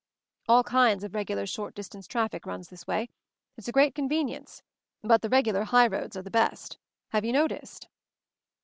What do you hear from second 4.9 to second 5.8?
But the regular